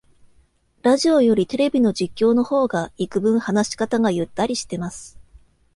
[0.81, 5.19] ラジオよりテレビの実況の方がいくぶん話し方がゆったりしてます